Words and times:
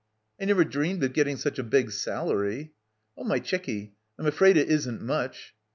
'I 0.39 0.45
never 0.45 0.63
dreamed 0.63 1.03
of 1.03 1.13
getting 1.13 1.37
such 1.37 1.59
a 1.59 1.63
big 1.63 1.91
salary." 1.91 2.59
f 2.61 2.69
Oh, 3.19 3.23
my 3.23 3.37
chickie, 3.37 3.93
I'm 4.17 4.25
afraid 4.25 4.57
it 4.57 4.67
isn't 4.71 4.99
much." 5.03 5.53